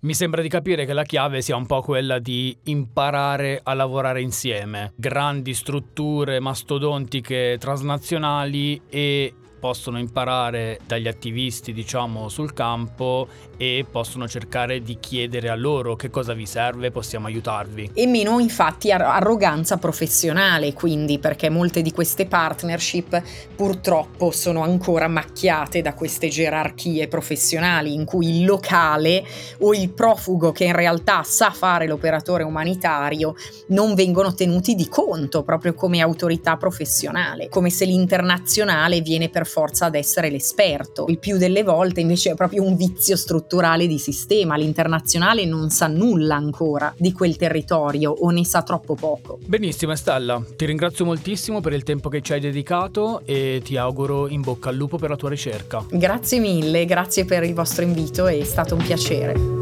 Mi 0.00 0.14
sembra 0.14 0.42
di 0.42 0.48
capire 0.48 0.86
che 0.86 0.92
la 0.92 1.02
chiave 1.02 1.42
sia 1.42 1.56
un 1.56 1.66
po' 1.66 1.82
quella 1.82 2.20
di 2.20 2.56
imparare 2.64 3.60
a 3.60 3.74
lavorare 3.74 4.22
insieme. 4.22 4.92
Grandi 4.94 5.54
strutture 5.54 6.38
mastodontiche 6.38 7.56
transnazionali 7.58 8.80
e 8.88 9.34
possono 9.58 9.98
imparare 9.98 10.78
dagli 10.86 11.08
attivisti, 11.08 11.72
diciamo, 11.72 12.28
sul 12.28 12.52
campo 12.52 13.28
e 13.56 13.84
possono 13.90 14.28
cercare 14.28 14.82
di 14.82 14.98
chiedere 15.00 15.48
a 15.48 15.56
loro 15.56 15.96
che 15.96 16.10
cosa 16.10 16.32
vi 16.32 16.46
serve, 16.46 16.90
possiamo 16.90 17.26
aiutarvi. 17.26 17.90
E 17.94 18.06
meno 18.06 18.38
infatti 18.38 18.92
arroganza 18.92 19.76
professionale, 19.78 20.72
quindi, 20.72 21.18
perché 21.18 21.50
molte 21.50 21.82
di 21.82 21.90
queste 21.90 22.26
partnership 22.26 23.20
purtroppo 23.56 24.30
sono 24.30 24.62
ancora 24.62 25.08
macchiate 25.08 25.82
da 25.82 25.94
queste 25.94 26.28
gerarchie 26.28 27.08
professionali 27.08 27.94
in 27.94 28.04
cui 28.04 28.38
il 28.38 28.44
locale 28.44 29.24
o 29.58 29.74
il 29.74 29.90
profugo 29.90 30.52
che 30.52 30.64
in 30.64 30.74
realtà 30.74 31.22
sa 31.24 31.50
fare 31.50 31.86
l'operatore 31.88 32.44
umanitario 32.44 33.34
non 33.68 33.94
vengono 33.94 34.34
tenuti 34.34 34.74
di 34.74 34.88
conto 34.88 35.42
proprio 35.42 35.74
come 35.74 36.00
autorità 36.00 36.56
professionale, 36.56 37.48
come 37.48 37.70
se 37.70 37.84
l'internazionale 37.84 39.00
viene 39.00 39.28
per 39.28 39.46
forza 39.48 39.86
ad 39.86 39.94
essere 39.94 40.30
l'esperto. 40.30 41.06
Il 41.08 41.18
più 41.18 41.36
delle 41.38 41.62
volte 41.62 42.00
invece 42.00 42.30
è 42.30 42.34
proprio 42.34 42.62
un 42.62 42.76
vizio 42.76 43.16
strutturale 43.16 43.86
di 43.86 43.98
sistema, 43.98 44.56
l'internazionale 44.56 45.44
non 45.44 45.70
sa 45.70 45.86
nulla 45.86 46.36
ancora 46.36 46.94
di 46.96 47.12
quel 47.12 47.36
territorio 47.36 48.12
o 48.12 48.30
ne 48.30 48.44
sa 48.44 48.62
troppo 48.62 48.94
poco. 48.94 49.38
Benissimo 49.44 49.94
Stella, 49.96 50.42
ti 50.56 50.66
ringrazio 50.66 51.04
moltissimo 51.04 51.60
per 51.60 51.72
il 51.72 51.82
tempo 51.82 52.08
che 52.08 52.20
ci 52.20 52.32
hai 52.32 52.40
dedicato 52.40 53.22
e 53.24 53.60
ti 53.64 53.76
auguro 53.76 54.28
in 54.28 54.42
bocca 54.42 54.68
al 54.68 54.76
lupo 54.76 54.98
per 54.98 55.10
la 55.10 55.16
tua 55.16 55.30
ricerca. 55.30 55.84
Grazie 55.90 56.38
mille, 56.38 56.84
grazie 56.84 57.24
per 57.24 57.42
il 57.42 57.54
vostro 57.54 57.82
invito, 57.82 58.26
è 58.26 58.44
stato 58.44 58.74
un 58.74 58.82
piacere. 58.82 59.58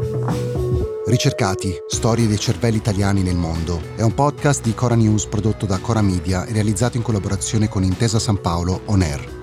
Ricercati, 1.07 1.73
storie 1.87 2.27
dei 2.27 2.37
cervelli 2.37 2.75
italiani 2.75 3.23
nel 3.23 3.37
mondo 3.37 3.81
è 3.95 4.01
un 4.01 4.13
podcast 4.13 4.61
di 4.61 4.73
Cora 4.73 4.95
News 4.95 5.25
prodotto 5.27 5.65
da 5.65 5.79
Cora 5.79 6.01
Media 6.01 6.43
e 6.45 6.51
realizzato 6.51 6.97
in 6.97 7.03
collaborazione 7.03 7.69
con 7.69 7.83
Intesa 7.83 8.19
San 8.19 8.41
Paolo 8.41 8.81
On 8.87 9.01
Air. 9.01 9.36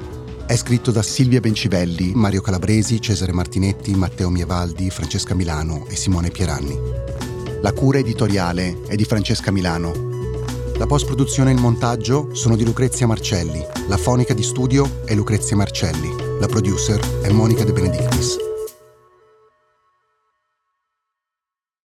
È 0.47 0.57
scritto 0.57 0.91
da 0.91 1.03
Silvia 1.03 1.41
Bencivelli, 1.41 2.13
Mario 2.15 2.43
Calabresi, 2.43 3.01
Cesare 3.01 3.33
Martinetti, 3.33 3.95
Matteo 3.95 4.29
Mievaldi, 4.29 4.91
Francesca 4.91 5.35
Milano 5.35 5.87
e 5.89 5.97
Simone 5.97 6.31
Pieranni. 6.31 6.79
La 7.63 7.73
cura 7.73 7.99
editoriale 7.99 8.83
è 8.87 8.95
di 8.95 9.05
Francesca 9.05 9.51
Milano. 9.51 9.93
La 10.77 10.87
post-produzione 10.87 11.51
e 11.51 11.55
il 11.55 11.61
montaggio 11.61 12.35
sono 12.35 12.57
di 12.57 12.65
Lucrezia 12.65 13.07
Marcelli. 13.07 13.65
La 13.89 13.97
fonica 13.97 14.35
di 14.35 14.43
studio 14.43 15.01
è 15.07 15.15
Lucrezia 15.15 15.57
Marcelli. 15.57 16.15
La 16.39 16.47
producer 16.47 17.01
è 17.23 17.31
Monica 17.31 17.65
De 17.65 17.73
Benedictis. 17.73 18.37